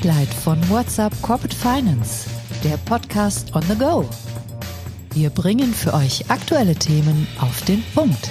Spotlight 0.00 0.32
von 0.32 0.70
WhatsApp 0.70 1.12
Corporate 1.20 1.54
Finance, 1.54 2.30
der 2.64 2.78
Podcast 2.78 3.54
on 3.54 3.60
the 3.68 3.74
go. 3.74 4.08
Wir 5.12 5.28
bringen 5.28 5.74
für 5.74 5.92
euch 5.92 6.24
aktuelle 6.30 6.74
Themen 6.74 7.28
auf 7.38 7.62
den 7.66 7.82
Punkt. 7.94 8.30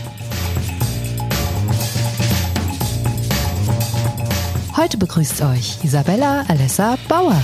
Heute 4.76 4.98
begrüßt 4.98 5.44
euch 5.44 5.78
Isabella 5.84 6.44
Alessa 6.48 6.98
Bauer. 7.08 7.40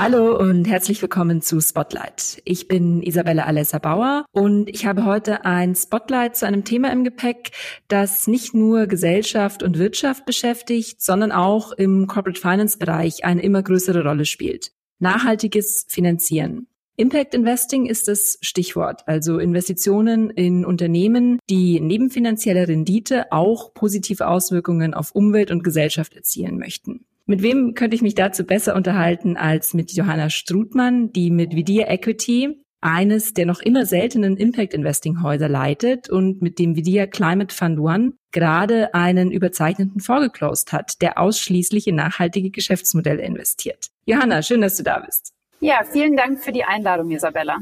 Hallo 0.00 0.38
und 0.38 0.68
herzlich 0.68 1.02
willkommen 1.02 1.42
zu 1.42 1.60
Spotlight. 1.60 2.40
Ich 2.44 2.68
bin 2.68 3.02
Isabella 3.02 3.46
Alessa 3.46 3.80
Bauer 3.80 4.26
und 4.30 4.68
ich 4.68 4.86
habe 4.86 5.04
heute 5.04 5.44
ein 5.44 5.74
Spotlight 5.74 6.36
zu 6.36 6.46
einem 6.46 6.62
Thema 6.62 6.92
im 6.92 7.02
Gepäck, 7.02 7.50
das 7.88 8.28
nicht 8.28 8.54
nur 8.54 8.86
Gesellschaft 8.86 9.64
und 9.64 9.76
Wirtschaft 9.76 10.24
beschäftigt, 10.24 11.02
sondern 11.02 11.32
auch 11.32 11.72
im 11.72 12.06
Corporate 12.06 12.40
Finance 12.40 12.78
Bereich 12.78 13.24
eine 13.24 13.42
immer 13.42 13.60
größere 13.60 14.04
Rolle 14.04 14.24
spielt. 14.24 14.70
Nachhaltiges 15.00 15.84
Finanzieren. 15.88 16.68
Impact 16.94 17.34
Investing 17.34 17.86
ist 17.86 18.06
das 18.06 18.38
Stichwort, 18.40 19.02
also 19.08 19.40
Investitionen 19.40 20.30
in 20.30 20.64
Unternehmen, 20.64 21.40
die 21.50 21.80
neben 21.80 22.10
finanzieller 22.10 22.68
Rendite 22.68 23.32
auch 23.32 23.74
positive 23.74 24.28
Auswirkungen 24.28 24.94
auf 24.94 25.10
Umwelt 25.10 25.50
und 25.50 25.64
Gesellschaft 25.64 26.14
erzielen 26.14 26.56
möchten. 26.56 27.04
Mit 27.28 27.42
wem 27.42 27.74
könnte 27.74 27.94
ich 27.94 28.00
mich 28.00 28.14
dazu 28.14 28.42
besser 28.44 28.74
unterhalten 28.74 29.36
als 29.36 29.74
mit 29.74 29.92
Johanna 29.92 30.30
Strutmann, 30.30 31.12
die 31.12 31.30
mit 31.30 31.54
Vidia 31.54 31.86
Equity 31.86 32.64
eines 32.80 33.34
der 33.34 33.44
noch 33.44 33.60
immer 33.60 33.84
seltenen 33.84 34.38
Impact 34.38 34.72
Investing 34.72 35.22
Häuser 35.22 35.48
leitet 35.48 36.08
und 36.08 36.40
mit 36.40 36.58
dem 36.58 36.74
Vidia 36.74 37.06
Climate 37.06 37.54
Fund 37.54 37.80
One 37.80 38.12
gerade 38.32 38.94
einen 38.94 39.30
überzeichneten 39.30 40.00
vorgeclosed 40.00 40.72
hat, 40.72 41.02
der 41.02 41.18
ausschließlich 41.18 41.86
in 41.86 41.96
nachhaltige 41.96 42.50
Geschäftsmodelle 42.50 43.20
investiert. 43.20 43.88
Johanna, 44.06 44.40
schön, 44.40 44.62
dass 44.62 44.78
du 44.78 44.82
da 44.82 45.00
bist. 45.00 45.34
Ja, 45.60 45.82
vielen 45.84 46.16
Dank 46.16 46.42
für 46.42 46.52
die 46.52 46.64
Einladung, 46.64 47.10
Isabella. 47.10 47.58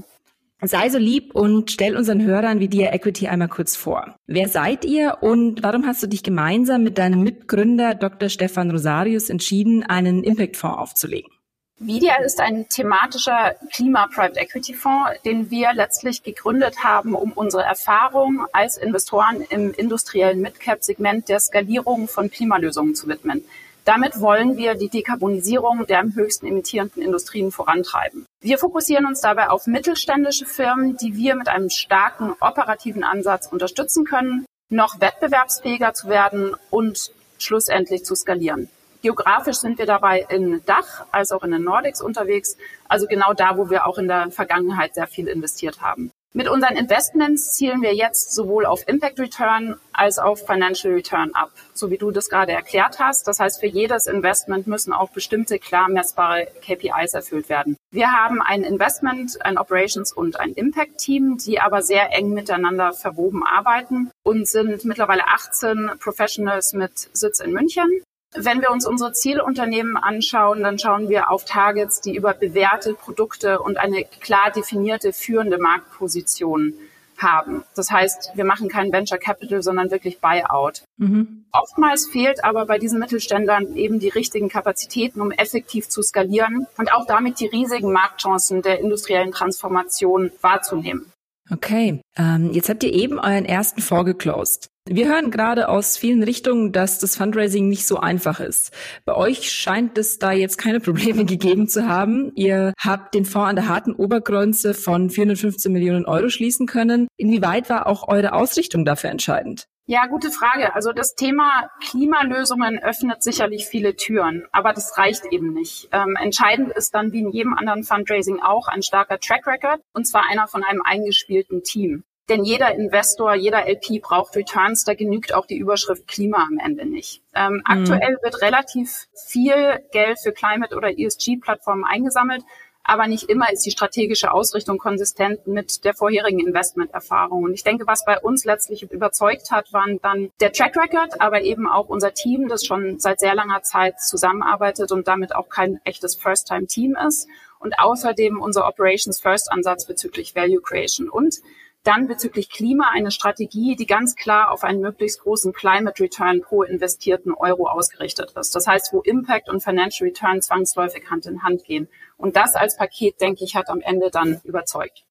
Sei 0.62 0.88
so 0.88 0.96
lieb 0.96 1.34
und 1.34 1.70
stell 1.70 1.96
unseren 1.96 2.22
Hörern 2.22 2.60
wie 2.60 2.68
dir 2.68 2.92
Equity 2.92 3.28
einmal 3.28 3.48
kurz 3.48 3.76
vor. 3.76 4.16
Wer 4.26 4.48
seid 4.48 4.86
ihr 4.86 5.18
und 5.20 5.62
warum 5.62 5.86
hast 5.86 6.02
du 6.02 6.06
dich 6.06 6.22
gemeinsam 6.22 6.82
mit 6.82 6.96
deinem 6.96 7.22
Mitgründer 7.22 7.94
Dr. 7.94 8.30
Stefan 8.30 8.70
Rosarius 8.70 9.28
entschieden, 9.28 9.82
einen 9.82 10.24
Impact-Fonds 10.24 10.78
aufzulegen? 10.78 11.30
Vidia 11.78 12.14
ist 12.24 12.40
ein 12.40 12.66
thematischer 12.70 13.54
Klima-Private 13.70 14.40
Equity 14.40 14.72
Fonds, 14.72 15.20
den 15.26 15.50
wir 15.50 15.74
letztlich 15.74 16.22
gegründet 16.22 16.82
haben, 16.82 17.14
um 17.14 17.32
unsere 17.32 17.64
Erfahrung 17.64 18.46
als 18.52 18.78
Investoren 18.78 19.42
im 19.50 19.74
industriellen 19.74 20.40
Midcap-Segment 20.40 21.28
der 21.28 21.38
Skalierung 21.38 22.08
von 22.08 22.30
Klimalösungen 22.30 22.94
zu 22.94 23.08
widmen. 23.08 23.44
Damit 23.84 24.20
wollen 24.20 24.56
wir 24.56 24.74
die 24.74 24.88
Dekarbonisierung 24.88 25.86
der 25.86 26.00
am 26.00 26.14
höchsten 26.14 26.46
emittierenden 26.46 27.02
Industrien 27.02 27.52
vorantreiben. 27.52 28.26
Wir 28.46 28.58
fokussieren 28.58 29.06
uns 29.06 29.22
dabei 29.22 29.48
auf 29.48 29.66
mittelständische 29.66 30.46
Firmen, 30.46 30.96
die 30.96 31.16
wir 31.16 31.34
mit 31.34 31.48
einem 31.48 31.68
starken 31.68 32.32
operativen 32.38 33.02
Ansatz 33.02 33.48
unterstützen 33.48 34.04
können, 34.04 34.46
noch 34.70 35.00
wettbewerbsfähiger 35.00 35.94
zu 35.94 36.08
werden 36.08 36.54
und 36.70 37.10
schlussendlich 37.40 38.04
zu 38.04 38.14
skalieren. 38.14 38.68
Geografisch 39.02 39.56
sind 39.56 39.78
wir 39.78 39.86
dabei 39.86 40.24
in 40.28 40.64
Dach 40.64 41.06
als 41.10 41.32
auch 41.32 41.42
in 41.42 41.50
den 41.50 41.64
Nordics 41.64 42.00
unterwegs, 42.00 42.56
also 42.88 43.08
genau 43.08 43.32
da, 43.32 43.58
wo 43.58 43.68
wir 43.68 43.84
auch 43.84 43.98
in 43.98 44.06
der 44.06 44.30
Vergangenheit 44.30 44.94
sehr 44.94 45.08
viel 45.08 45.26
investiert 45.26 45.80
haben. 45.80 46.12
Mit 46.36 46.48
unseren 46.48 46.76
Investments 46.76 47.54
zielen 47.54 47.80
wir 47.80 47.94
jetzt 47.94 48.34
sowohl 48.34 48.66
auf 48.66 48.86
Impact 48.86 49.18
Return 49.18 49.76
als 49.94 50.18
auf 50.18 50.44
Financial 50.44 50.92
Return 50.92 51.30
ab, 51.34 51.50
so 51.72 51.90
wie 51.90 51.96
du 51.96 52.10
das 52.10 52.28
gerade 52.28 52.52
erklärt 52.52 52.98
hast. 52.98 53.26
Das 53.26 53.40
heißt, 53.40 53.58
für 53.58 53.66
jedes 53.66 54.06
Investment 54.06 54.66
müssen 54.66 54.92
auch 54.92 55.08
bestimmte 55.08 55.58
klar 55.58 55.88
messbare 55.88 56.46
KPIs 56.60 57.14
erfüllt 57.14 57.48
werden. 57.48 57.78
Wir 57.96 58.12
haben 58.12 58.42
ein 58.42 58.62
Investment, 58.62 59.42
ein 59.42 59.56
Operations 59.56 60.12
und 60.12 60.38
ein 60.38 60.52
Impact 60.52 60.98
Team, 60.98 61.38
die 61.38 61.60
aber 61.62 61.80
sehr 61.80 62.12
eng 62.12 62.34
miteinander 62.34 62.92
verwoben 62.92 63.42
arbeiten 63.42 64.10
und 64.22 64.46
sind 64.46 64.84
mittlerweile 64.84 65.26
18 65.28 65.92
Professionals 65.98 66.74
mit 66.74 67.08
Sitz 67.14 67.40
in 67.40 67.52
München. 67.54 67.88
Wenn 68.34 68.60
wir 68.60 68.70
uns 68.70 68.86
unsere 68.86 69.14
Zielunternehmen 69.14 69.96
anschauen, 69.96 70.62
dann 70.62 70.78
schauen 70.78 71.08
wir 71.08 71.30
auf 71.30 71.46
Targets, 71.46 72.02
die 72.02 72.14
über 72.14 72.34
bewährte 72.34 72.92
Produkte 72.92 73.60
und 73.60 73.78
eine 73.78 74.04
klar 74.04 74.50
definierte 74.50 75.14
führende 75.14 75.56
Marktposition 75.56 76.74
haben. 77.18 77.64
Das 77.74 77.90
heißt, 77.90 78.32
wir 78.34 78.44
machen 78.44 78.68
kein 78.68 78.92
Venture 78.92 79.18
Capital, 79.18 79.62
sondern 79.62 79.90
wirklich 79.90 80.20
Buyout. 80.20 80.82
Mhm. 80.98 81.44
Oftmals 81.52 82.06
fehlt 82.06 82.44
aber 82.44 82.66
bei 82.66 82.78
diesen 82.78 82.98
Mittelständlern 82.98 83.76
eben 83.76 83.98
die 83.98 84.08
richtigen 84.08 84.48
Kapazitäten, 84.48 85.20
um 85.20 85.30
effektiv 85.30 85.88
zu 85.88 86.02
skalieren 86.02 86.66
und 86.76 86.92
auch 86.92 87.06
damit 87.06 87.40
die 87.40 87.46
riesigen 87.46 87.92
Marktchancen 87.92 88.62
der 88.62 88.80
industriellen 88.80 89.32
Transformation 89.32 90.30
wahrzunehmen. 90.40 91.12
Okay, 91.50 92.00
ähm, 92.16 92.50
jetzt 92.52 92.68
habt 92.68 92.82
ihr 92.82 92.92
eben 92.92 93.18
euren 93.18 93.44
ersten 93.44 93.80
vorgeclosed. 93.80 94.68
Wir 94.88 95.08
hören 95.08 95.32
gerade 95.32 95.68
aus 95.68 95.96
vielen 95.96 96.22
Richtungen, 96.22 96.70
dass 96.70 97.00
das 97.00 97.16
Fundraising 97.16 97.68
nicht 97.68 97.88
so 97.88 97.98
einfach 97.98 98.38
ist. 98.38 98.72
Bei 99.04 99.16
euch 99.16 99.50
scheint 99.50 99.98
es 99.98 100.20
da 100.20 100.30
jetzt 100.30 100.58
keine 100.58 100.78
Probleme 100.78 101.24
gegeben 101.26 101.66
zu 101.66 101.88
haben. 101.88 102.30
Ihr 102.36 102.72
habt 102.78 103.14
den 103.14 103.24
Fonds 103.24 103.50
an 103.50 103.56
der 103.56 103.68
harten 103.68 103.94
Obergrenze 103.94 104.74
von 104.74 105.10
415 105.10 105.72
Millionen 105.72 106.06
Euro 106.06 106.28
schließen 106.28 106.68
können. 106.68 107.08
Inwieweit 107.16 107.68
war 107.68 107.88
auch 107.88 108.06
eure 108.06 108.32
Ausrichtung 108.32 108.84
dafür 108.84 109.10
entscheidend? 109.10 109.66
Ja, 109.88 110.06
gute 110.06 110.30
Frage. 110.30 110.74
Also 110.76 110.92
das 110.92 111.16
Thema 111.16 111.68
Klimalösungen 111.80 112.78
öffnet 112.78 113.24
sicherlich 113.24 113.66
viele 113.66 113.96
Türen, 113.96 114.46
aber 114.52 114.72
das 114.72 114.96
reicht 114.98 115.26
eben 115.32 115.52
nicht. 115.52 115.88
Ähm, 115.90 116.16
entscheidend 116.20 116.72
ist 116.72 116.94
dann 116.94 117.12
wie 117.12 117.20
in 117.20 117.30
jedem 117.30 117.54
anderen 117.54 117.82
Fundraising 117.82 118.40
auch 118.40 118.68
ein 118.68 118.82
starker 118.82 119.18
Track 119.18 119.48
Record 119.48 119.80
und 119.94 120.06
zwar 120.06 120.28
einer 120.30 120.46
von 120.46 120.62
einem 120.62 120.82
eingespielten 120.84 121.64
Team. 121.64 122.04
Denn 122.28 122.44
jeder 122.44 122.74
Investor, 122.74 123.34
jeder 123.34 123.68
LP 123.68 124.02
braucht 124.02 124.34
Returns, 124.34 124.82
da 124.84 124.94
genügt 124.94 125.32
auch 125.32 125.46
die 125.46 125.58
Überschrift 125.58 126.08
Klima 126.08 126.38
am 126.38 126.58
Ende 126.58 126.84
nicht. 126.84 127.22
Ähm, 127.34 127.54
mhm. 127.54 127.62
Aktuell 127.64 128.18
wird 128.22 128.42
relativ 128.42 129.06
viel 129.14 129.80
Geld 129.92 130.18
für 130.20 130.32
Climate- 130.32 130.74
oder 130.74 130.98
ESG-Plattformen 130.98 131.84
eingesammelt, 131.84 132.42
aber 132.88 133.08
nicht 133.08 133.28
immer 133.28 133.52
ist 133.52 133.66
die 133.66 133.72
strategische 133.72 134.32
Ausrichtung 134.32 134.78
konsistent 134.78 135.46
mit 135.46 135.84
der 135.84 135.94
vorherigen 135.94 136.38
Investmenterfahrung. 136.38 137.42
Und 137.42 137.52
ich 137.52 137.64
denke, 137.64 137.86
was 137.86 138.04
bei 138.04 138.18
uns 138.18 138.44
letztlich 138.44 138.82
überzeugt 138.82 139.50
hat, 139.50 139.72
waren 139.72 140.00
dann 140.02 140.30
der 140.40 140.52
Track 140.52 140.76
Record, 140.76 141.20
aber 141.20 141.42
eben 141.42 141.68
auch 141.68 141.88
unser 141.88 142.14
Team, 142.14 142.48
das 142.48 142.64
schon 142.64 143.00
seit 143.00 143.18
sehr 143.18 143.34
langer 143.34 143.62
Zeit 143.62 144.00
zusammenarbeitet 144.00 144.92
und 144.92 145.08
damit 145.08 145.34
auch 145.34 145.48
kein 145.48 145.80
echtes 145.84 146.14
First-Time-Team 146.14 146.96
ist. 147.08 147.28
Und 147.58 147.78
außerdem 147.80 148.40
unser 148.40 148.68
Operations 148.68 149.18
First 149.18 149.50
Ansatz 149.50 149.86
bezüglich 149.86 150.36
Value 150.36 150.60
Creation. 150.60 151.08
Und 151.08 151.40
dann 151.86 152.08
bezüglich 152.08 152.50
Klima 152.50 152.90
eine 152.92 153.10
Strategie, 153.10 153.76
die 153.76 153.86
ganz 153.86 154.16
klar 154.16 154.50
auf 154.50 154.64
einen 154.64 154.80
möglichst 154.80 155.20
großen 155.20 155.52
Climate 155.52 156.02
Return 156.02 156.40
pro 156.40 156.62
investierten 156.62 157.32
Euro 157.32 157.68
ausgerichtet 157.68 158.32
ist. 158.38 158.54
Das 158.54 158.66
heißt, 158.66 158.92
wo 158.92 159.00
Impact 159.00 159.48
und 159.48 159.62
Financial 159.62 160.08
Return 160.08 160.42
zwangsläufig 160.42 161.10
Hand 161.10 161.26
in 161.26 161.42
Hand 161.42 161.64
gehen. 161.64 161.88
Und 162.16 162.36
das 162.36 162.54
als 162.54 162.76
Paket, 162.76 163.20
denke 163.20 163.44
ich, 163.44 163.54
hat 163.54 163.68
am 163.68 163.80
Ende 163.80 164.10
dann 164.10 164.40
überzeugt. 164.44 165.04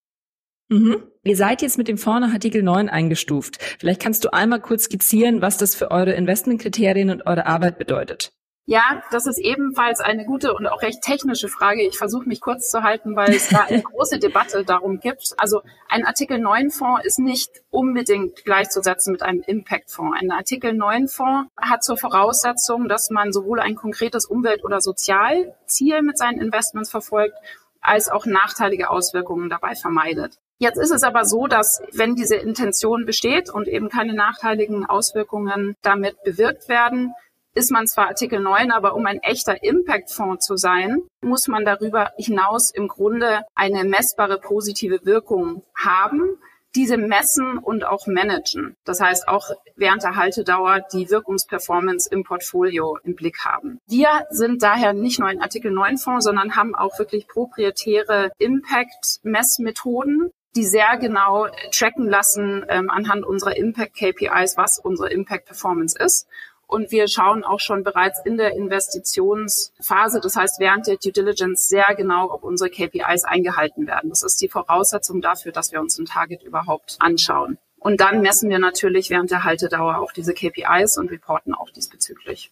Mhm. 0.70 1.04
Ihr 1.24 1.38
seid 1.38 1.62
jetzt 1.62 1.78
mit 1.78 1.88
dem 1.88 1.98
Fonds 1.98 2.28
nach 2.28 2.34
Artikel 2.34 2.64
9 2.64 2.90
eingestuft. 2.90 3.62
Vielleicht 3.80 4.02
kannst 4.02 4.26
du 4.26 4.34
einmal 4.34 4.60
kurz 4.60 4.86
skizzieren, 4.86 5.42
was 5.42 5.58
das 5.58 5.76
für 5.76 5.92
eure 5.92 6.14
Investmentkriterien 6.14 7.12
und 7.12 7.26
eure 7.28 7.46
Arbeit 7.46 7.78
bedeutet. 7.78 8.34
Ja, 8.68 9.04
das 9.12 9.28
ist 9.28 9.38
ebenfalls 9.38 10.00
eine 10.00 10.26
gute 10.26 10.56
und 10.56 10.66
auch 10.66 10.82
recht 10.82 11.04
technische 11.04 11.50
Frage. 11.50 11.84
Ich 11.84 12.00
versuche 12.00 12.28
mich 12.28 12.42
kurz 12.42 12.72
zu 12.72 12.82
halten, 12.82 13.16
weil 13.16 13.32
es 13.36 13.50
da 13.50 13.60
eine 13.62 13.82
große 13.84 14.18
Debatte 14.18 14.66
darum 14.66 15.00
gibt. 15.00 15.36
Also 15.38 15.62
ein 15.88 16.04
Artikel 16.04 16.40
9 16.40 16.72
Fonds 16.72 17.06
ist 17.06 17.20
nicht 17.20 17.52
unbedingt 17.70 18.44
gleichzusetzen 18.44 19.12
mit 19.12 19.22
einem 19.22 19.44
Impact 19.46 19.92
Fonds. 19.92 20.18
Ein 20.20 20.32
Artikel 20.32 20.74
9 20.74 21.08
Fonds 21.08 21.52
hat 21.58 21.84
zur 21.84 21.98
Voraussetzung, 21.98 22.88
dass 22.88 23.12
man 23.12 23.32
sowohl 23.32 23.60
ein 23.60 23.76
konkretes 23.76 24.26
Umwelt- 24.26 24.64
oder 24.64 24.82
Sozialziel 24.82 26.02
mit 26.02 26.18
seinen 26.18 26.42
Investments 26.42 26.90
verfolgt, 26.90 27.38
als 27.82 28.10
auch 28.10 28.26
nachteilige 28.26 28.90
Auswirkungen 28.90 29.48
dabei 29.48 29.76
vermeidet. 29.76 30.40
Jetzt 30.58 30.78
ist 30.78 30.92
es 30.92 31.04
aber 31.04 31.26
so, 31.26 31.46
dass 31.48 31.84
wenn 31.92 32.16
diese 32.16 32.38
Intention 32.38 33.06
besteht 33.06 33.50
und 33.50 33.68
eben 33.68 33.90
keine 33.90 34.14
nachteiligen 34.14 34.86
Auswirkungen 34.86 35.76
damit 35.84 36.24
bewirkt 36.24 36.68
werden, 36.68 37.14
ist 37.56 37.72
man 37.72 37.88
zwar 37.88 38.08
Artikel 38.08 38.40
9, 38.40 38.72
aber 38.72 38.96
um 38.96 39.06
ein 39.06 39.20
echter 39.20 39.64
Impact-Fonds 39.64 40.46
zu 40.46 40.58
sein, 40.58 41.02
muss 41.22 41.48
man 41.48 41.66
darüber 41.66 42.12
hinaus 42.18 42.70
im 42.72 42.88
Grunde 42.88 43.44
eine 43.56 43.86
messbare 43.86 44.40
positive 44.40 45.06
Wirkung 45.06 45.64
haben, 45.74 46.38
diese 46.76 46.98
messen 46.98 47.58
und 47.58 47.86
auch 47.86 48.06
managen. 48.06 48.76
Das 48.84 49.00
heißt, 49.00 49.30
auch 49.30 49.50
während 49.78 50.04
der 50.04 50.18
Haltedauer 50.18 50.82
die 50.92 51.10
Wirkungsperformance 51.10 52.10
im 52.12 52.24
Portfolio 52.24 53.00
im 53.04 53.16
Blick 53.16 53.46
haben. 53.46 53.80
Wir 53.88 54.10
sind 54.30 54.62
daher 54.62 54.92
nicht 54.92 55.20
nur 55.20 55.30
ein 55.30 55.42
Artikel 55.42 55.72
9 55.72 55.98
Fonds, 55.98 56.26
sondern 56.26 56.58
haben 56.58 56.76
auch 56.76 57.00
wirklich 57.00 57.28
proprietäre 57.28 58.32
Impact-Messmethoden, 58.38 60.32
die 60.56 60.66
sehr 60.66 60.98
genau 60.98 61.48
tracken 61.72 62.10
lassen 62.10 62.66
ähm, 62.68 62.90
anhand 62.90 63.26
unserer 63.26 63.56
Impact 63.58 63.96
KPIs, 63.96 64.58
was 64.58 64.80
unsere 64.80 65.10
Impact 65.10 65.46
Performance 65.46 65.98
ist. 65.98 66.28
Und 66.68 66.92
wir 66.92 67.08
schauen 67.08 67.44
auch 67.44 67.60
schon 67.60 67.84
bereits 67.84 68.20
in 68.26 68.38
der 68.38 68.56
Investitionsphase, 68.56 70.20
das 70.20 70.36
heißt 70.36 70.60
während 70.60 70.88
der 70.88 70.98
Due 70.98 71.12
Diligence, 71.12 71.68
sehr 71.68 71.94
genau, 71.96 72.32
ob 72.32 72.44
unsere 72.44 72.70
KPIs 72.70 73.24
eingehalten 73.24 73.88
werden. 73.88 74.10
Das 74.10 74.24
ist 74.24 74.42
die 74.42 74.50
Voraussetzung 74.50 75.22
dafür, 75.22 75.52
dass 75.52 75.72
wir 75.72 75.80
uns 75.80 75.98
ein 76.00 76.06
Target 76.06 76.44
überhaupt 76.44 76.98
anschauen. 77.00 77.58
Und 77.78 78.02
dann 78.02 78.22
messen 78.22 78.50
wir 78.50 78.58
natürlich 78.58 79.12
während 79.12 79.30
der 79.30 79.44
Haltedauer 79.44 80.00
auch 80.00 80.12
diese 80.12 80.34
KPIs 80.34 80.98
und 80.98 81.12
reporten 81.12 81.54
auch 81.54 81.70
diesbezüglich. 81.70 82.52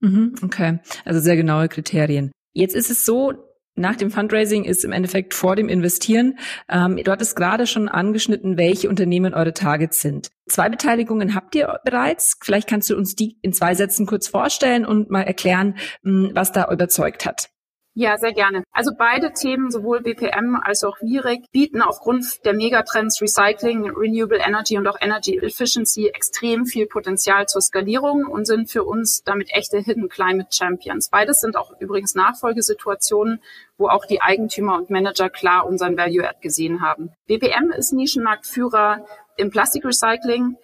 Mhm, 0.00 0.34
okay, 0.42 0.80
also 1.04 1.20
sehr 1.20 1.36
genaue 1.36 1.68
Kriterien. 1.68 2.32
Jetzt 2.52 2.74
ist 2.74 2.90
es 2.90 3.04
so, 3.04 3.32
nach 3.74 3.96
dem 3.96 4.10
Fundraising 4.10 4.64
ist 4.64 4.84
im 4.84 4.92
Endeffekt 4.92 5.34
vor 5.34 5.56
dem 5.56 5.68
Investieren. 5.68 6.38
Ähm, 6.68 6.96
du 6.96 7.10
hattest 7.10 7.36
gerade 7.36 7.66
schon 7.66 7.88
angeschnitten, 7.88 8.56
welche 8.56 8.88
Unternehmen 8.88 9.34
eure 9.34 9.54
Targets 9.54 10.00
sind. 10.00 10.30
Zwei 10.46 10.68
Beteiligungen 10.68 11.34
habt 11.34 11.54
ihr 11.54 11.78
bereits. 11.84 12.36
Vielleicht 12.42 12.68
kannst 12.68 12.90
du 12.90 12.96
uns 12.96 13.14
die 13.14 13.38
in 13.40 13.52
zwei 13.52 13.74
Sätzen 13.74 14.06
kurz 14.06 14.28
vorstellen 14.28 14.84
und 14.84 15.10
mal 15.10 15.22
erklären, 15.22 15.76
was 16.02 16.52
da 16.52 16.70
überzeugt 16.70 17.24
hat. 17.24 17.51
Ja, 17.94 18.16
sehr 18.16 18.32
gerne. 18.32 18.62
Also 18.72 18.92
beide 18.96 19.34
Themen, 19.34 19.70
sowohl 19.70 20.00
BPM 20.00 20.56
als 20.62 20.82
auch 20.82 20.96
VIREC, 21.02 21.42
bieten 21.52 21.82
aufgrund 21.82 22.42
der 22.46 22.54
Megatrends 22.54 23.20
Recycling, 23.20 23.90
Renewable 23.90 24.38
Energy 24.38 24.78
und 24.78 24.86
auch 24.86 24.96
Energy 24.98 25.36
Efficiency 25.36 26.06
extrem 26.06 26.64
viel 26.64 26.86
Potenzial 26.86 27.46
zur 27.48 27.60
Skalierung 27.60 28.24
und 28.24 28.46
sind 28.46 28.70
für 28.70 28.84
uns 28.84 29.24
damit 29.24 29.50
echte 29.52 29.78
Hidden 29.78 30.08
Climate 30.08 30.48
Champions. 30.50 31.10
Beides 31.10 31.40
sind 31.40 31.54
auch 31.54 31.78
übrigens 31.80 32.14
Nachfolgesituationen, 32.14 33.42
wo 33.76 33.88
auch 33.88 34.06
die 34.06 34.22
Eigentümer 34.22 34.76
und 34.76 34.88
Manager 34.88 35.28
klar 35.28 35.66
unseren 35.66 35.98
Value 35.98 36.26
Add 36.26 36.38
gesehen 36.40 36.80
haben. 36.80 37.10
BPM 37.26 37.72
ist 37.76 37.92
Nischenmarktführer 37.92 39.04
im 39.36 39.50
Plastikrecycling 39.50 40.56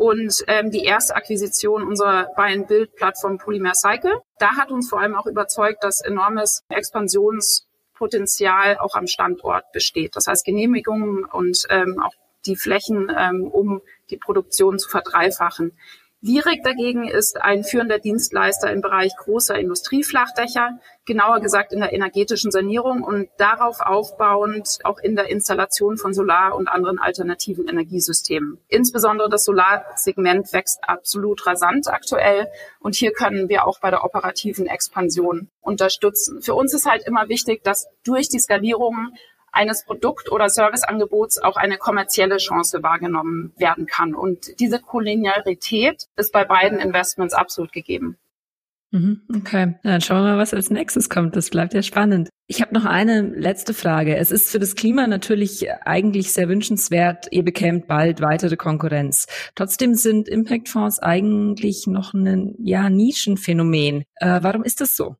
und 0.00 0.44
ähm, 0.46 0.70
die 0.70 0.84
erste 0.84 1.14
Akquisition 1.14 1.82
unserer 1.82 2.28
Buy-and-Build-Plattform 2.34 3.36
Polymer 3.36 3.74
Cycle. 3.74 4.22
Da 4.38 4.56
hat 4.56 4.70
uns 4.70 4.88
vor 4.88 4.98
allem 4.98 5.14
auch 5.14 5.26
überzeugt, 5.26 5.84
dass 5.84 6.00
enormes 6.00 6.64
Expansionspotenzial 6.70 8.78
auch 8.78 8.94
am 8.94 9.06
Standort 9.06 9.70
besteht. 9.72 10.16
Das 10.16 10.26
heißt 10.26 10.46
Genehmigungen 10.46 11.26
und 11.26 11.66
ähm, 11.68 12.02
auch 12.02 12.14
die 12.46 12.56
Flächen, 12.56 13.12
ähm, 13.14 13.46
um 13.46 13.82
die 14.08 14.16
Produktion 14.16 14.78
zu 14.78 14.88
verdreifachen. 14.88 15.72
Virek 16.22 16.62
dagegen 16.62 17.08
ist 17.08 17.40
ein 17.40 17.64
führender 17.64 17.98
Dienstleister 17.98 18.70
im 18.70 18.82
Bereich 18.82 19.16
großer 19.16 19.58
Industrieflachdächer, 19.58 20.78
genauer 21.06 21.40
gesagt 21.40 21.72
in 21.72 21.80
der 21.80 21.94
energetischen 21.94 22.50
Sanierung 22.50 23.02
und 23.02 23.30
darauf 23.38 23.80
aufbauend 23.80 24.80
auch 24.84 24.98
in 24.98 25.16
der 25.16 25.30
Installation 25.30 25.96
von 25.96 26.12
Solar- 26.12 26.56
und 26.56 26.68
anderen 26.68 26.98
alternativen 26.98 27.66
Energiesystemen. 27.66 28.58
Insbesondere 28.68 29.30
das 29.30 29.44
Solarsegment 29.44 30.52
wächst 30.52 30.80
absolut 30.82 31.46
rasant 31.46 31.88
aktuell 31.88 32.48
und 32.80 32.94
hier 32.94 33.12
können 33.12 33.48
wir 33.48 33.66
auch 33.66 33.80
bei 33.80 33.88
der 33.88 34.04
operativen 34.04 34.66
Expansion 34.66 35.48
unterstützen. 35.62 36.42
Für 36.42 36.52
uns 36.52 36.74
ist 36.74 36.84
halt 36.84 37.06
immer 37.06 37.30
wichtig, 37.30 37.64
dass 37.64 37.86
durch 38.04 38.28
die 38.28 38.40
Skalierung 38.40 39.08
eines 39.52 39.84
Produkt- 39.84 40.30
oder 40.30 40.48
Serviceangebots 40.48 41.38
auch 41.38 41.56
eine 41.56 41.76
kommerzielle 41.76 42.38
Chance 42.38 42.82
wahrgenommen 42.82 43.52
werden 43.56 43.86
kann. 43.86 44.14
Und 44.14 44.60
diese 44.60 44.80
Kolonialität 44.80 46.06
ist 46.16 46.32
bei 46.32 46.44
beiden 46.44 46.78
Investments 46.78 47.34
absolut 47.34 47.72
gegeben. 47.72 48.16
Mhm, 48.92 49.22
okay, 49.36 49.76
dann 49.84 50.00
schauen 50.00 50.24
wir 50.24 50.32
mal, 50.32 50.38
was 50.38 50.52
als 50.52 50.70
nächstes 50.70 51.08
kommt. 51.08 51.36
Das 51.36 51.50
bleibt 51.50 51.74
ja 51.74 51.82
spannend. 51.82 52.28
Ich 52.48 52.60
habe 52.60 52.74
noch 52.74 52.84
eine 52.84 53.20
letzte 53.20 53.72
Frage. 53.72 54.16
Es 54.16 54.32
ist 54.32 54.50
für 54.50 54.58
das 54.58 54.74
Klima 54.74 55.06
natürlich 55.06 55.70
eigentlich 55.84 56.32
sehr 56.32 56.48
wünschenswert, 56.48 57.28
ihr 57.30 57.44
bekämt 57.44 57.86
bald 57.86 58.20
weitere 58.20 58.56
Konkurrenz. 58.56 59.26
Trotzdem 59.54 59.94
sind 59.94 60.28
Impact-Fonds 60.28 60.98
eigentlich 60.98 61.86
noch 61.86 62.14
ein 62.14 62.56
ja, 62.58 62.90
Nischenphänomen. 62.90 64.02
Äh, 64.16 64.40
warum 64.42 64.64
ist 64.64 64.80
das 64.80 64.96
so? 64.96 65.14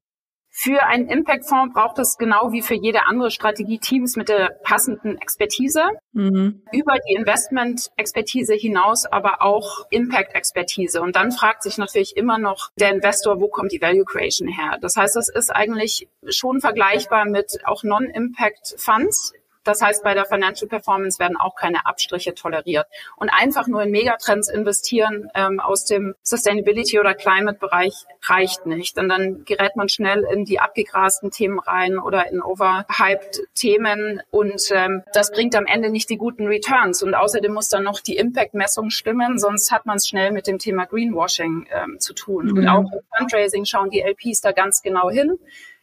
Für 0.62 0.84
einen 0.84 1.08
Impact-Fonds 1.08 1.72
braucht 1.72 1.98
es 2.00 2.18
genau 2.18 2.52
wie 2.52 2.60
für 2.60 2.74
jede 2.74 3.06
andere 3.06 3.30
Strategie 3.30 3.78
Teams 3.78 4.16
mit 4.16 4.28
der 4.28 4.50
passenden 4.62 5.16
Expertise. 5.16 5.80
Mhm. 6.12 6.60
Über 6.70 6.96
die 7.08 7.14
Investment-Expertise 7.14 8.52
hinaus 8.52 9.06
aber 9.06 9.40
auch 9.40 9.86
Impact-Expertise. 9.88 11.00
Und 11.00 11.16
dann 11.16 11.32
fragt 11.32 11.62
sich 11.62 11.78
natürlich 11.78 12.14
immer 12.14 12.36
noch 12.36 12.68
der 12.78 12.92
Investor, 12.92 13.40
wo 13.40 13.48
kommt 13.48 13.72
die 13.72 13.80
Value 13.80 14.04
Creation 14.04 14.48
her? 14.48 14.76
Das 14.82 14.96
heißt, 14.96 15.16
das 15.16 15.30
ist 15.30 15.48
eigentlich 15.48 16.08
schon 16.28 16.60
vergleichbar 16.60 17.24
mit 17.24 17.60
auch 17.64 17.82
Non-Impact-Funds 17.82 19.32
das 19.64 19.82
heißt, 19.82 20.02
bei 20.02 20.14
der 20.14 20.24
Financial 20.24 20.68
Performance 20.68 21.18
werden 21.18 21.36
auch 21.36 21.54
keine 21.54 21.86
Abstriche 21.86 22.34
toleriert. 22.34 22.86
Und 23.16 23.28
einfach 23.28 23.66
nur 23.66 23.82
in 23.82 23.90
Megatrends 23.90 24.48
investieren 24.48 25.28
ähm, 25.34 25.60
aus 25.60 25.84
dem 25.84 26.14
Sustainability- 26.24 26.98
oder 26.98 27.14
Climate-Bereich 27.14 27.94
reicht 28.22 28.66
nicht. 28.66 28.98
Und 28.98 29.08
dann 29.08 29.44
gerät 29.44 29.76
man 29.76 29.88
schnell 29.88 30.24
in 30.32 30.44
die 30.44 30.60
abgegrasten 30.60 31.30
Themen 31.30 31.58
rein 31.58 31.98
oder 31.98 32.30
in 32.30 32.42
overhyped 32.42 33.40
Themen. 33.54 34.22
Und 34.30 34.62
ähm, 34.70 35.02
das 35.12 35.30
bringt 35.30 35.54
am 35.54 35.66
Ende 35.66 35.90
nicht 35.90 36.08
die 36.08 36.16
guten 36.16 36.46
Returns. 36.46 37.02
Und 37.02 37.14
außerdem 37.14 37.52
muss 37.52 37.68
dann 37.68 37.84
noch 37.84 38.00
die 38.00 38.16
Impact-Messung 38.16 38.90
stimmen, 38.90 39.38
sonst 39.38 39.70
hat 39.70 39.84
man 39.84 39.96
es 39.96 40.08
schnell 40.08 40.32
mit 40.32 40.46
dem 40.46 40.58
Thema 40.58 40.86
Greenwashing 40.86 41.66
ähm, 41.70 42.00
zu 42.00 42.14
tun. 42.14 42.46
Mhm. 42.46 42.58
Und 42.58 42.68
auch 42.68 42.92
im 42.92 43.00
Fundraising 43.18 43.66
schauen 43.66 43.90
die 43.90 44.00
LPs 44.00 44.40
da 44.40 44.52
ganz 44.52 44.80
genau 44.82 45.10
hin 45.10 45.38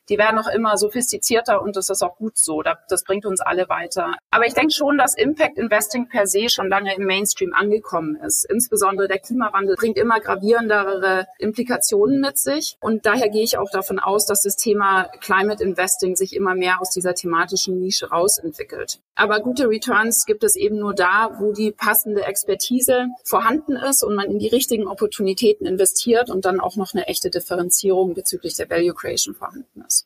die 0.10 0.18
werden 0.18 0.40
auch 0.40 0.48
immer 0.48 0.78
sophistizierter 0.78 1.62
und 1.62 1.76
das 1.76 1.90
ist 1.90 2.02
auch 2.02 2.18
gut 2.18 2.38
so. 2.38 2.62
Das 2.62 3.04
bringt 3.04 3.26
uns 3.26 3.42
alle 3.42 3.70
weiter. 3.70 4.14
Aber 4.32 4.46
ich 4.46 4.54
denke 4.54 4.74
schon, 4.74 4.98
dass 4.98 5.16
Impact 5.16 5.58
Investing 5.58 6.08
per 6.08 6.28
se 6.28 6.50
schon 6.50 6.70
lange 6.70 6.96
im 6.96 7.06
Mainstream 7.06 7.54
angekommen 7.54 8.16
ist. 8.16 8.46
Insbesondere 8.46 9.08
der 9.08 9.20
Klimawandel 9.20 9.76
bringt 9.76 9.98
immer 9.98 10.20
gravierendere 10.20 11.28
Implikationen 11.40 12.22
mit 12.22 12.38
sich. 12.38 12.78
Und 12.80 13.06
daher 13.06 13.30
gehe 13.30 13.44
ich 13.44 13.58
auch 13.58 13.70
davon 13.72 14.00
aus, 14.00 14.26
dass 14.26 14.44
das 14.44 14.56
Thema 14.56 15.04
Climate 15.22 15.64
Investing 15.64 16.16
sich 16.16 16.36
immer 16.36 16.56
mehr 16.56 16.82
aus 16.82 16.92
dieser 16.92 17.14
thematischen 17.14 17.80
Nische 17.80 18.10
rausentwickelt. 18.10 19.00
Aber 19.16 19.40
gute 19.40 19.68
Returns 19.68 20.26
gibt 20.26 20.44
es 20.44 20.56
eben 20.56 20.78
nur 20.78 20.94
da, 20.94 21.38
wo 21.40 21.52
die 21.52 21.72
passende 21.72 22.24
Expertise 22.24 23.08
vorhanden 23.24 23.76
ist 23.76 24.04
und 24.04 24.16
man 24.16 24.30
in 24.30 24.40
die 24.40 24.48
richtigen 24.48 24.88
Opportunitäten 24.88 25.66
investiert 25.66 26.30
und 26.30 26.46
dann 26.46 26.60
auch 26.60 26.76
noch 26.76 26.94
eine 26.94 27.08
echte 27.08 27.30
Differenzierung 27.30 28.14
bezüglich 28.14 28.56
der 28.56 28.70
Value 28.70 28.94
Creation 28.94 29.34
vorhanden 29.34 29.84
ist. 29.88 29.97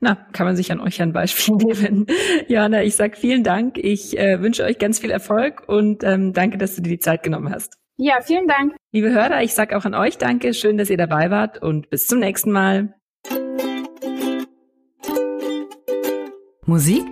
Na, 0.00 0.16
kann 0.32 0.46
man 0.46 0.56
sich 0.56 0.72
an 0.72 0.80
euch 0.80 1.00
ein 1.00 1.12
Beispiel 1.12 1.54
nehmen. 1.56 2.06
Jana, 2.48 2.82
ich 2.82 2.96
sag 2.96 3.16
vielen 3.16 3.44
Dank. 3.44 3.78
Ich 3.78 4.18
äh, 4.18 4.42
wünsche 4.42 4.64
euch 4.64 4.78
ganz 4.78 4.98
viel 4.98 5.10
Erfolg 5.10 5.62
und 5.68 6.02
ähm, 6.04 6.32
danke, 6.32 6.58
dass 6.58 6.76
du 6.76 6.82
dir 6.82 6.90
die 6.90 6.98
Zeit 6.98 7.22
genommen 7.22 7.50
hast. 7.50 7.78
Ja, 7.96 8.20
vielen 8.20 8.46
Dank. 8.46 8.74
Liebe 8.92 9.10
Hörer, 9.10 9.42
ich 9.42 9.54
sag 9.54 9.72
auch 9.72 9.86
an 9.86 9.94
euch 9.94 10.18
Danke. 10.18 10.52
Schön, 10.52 10.76
dass 10.76 10.90
ihr 10.90 10.98
dabei 10.98 11.30
wart 11.30 11.62
und 11.62 11.88
bis 11.88 12.06
zum 12.06 12.18
nächsten 12.18 12.52
Mal. 12.52 12.94
Musik 16.66 17.04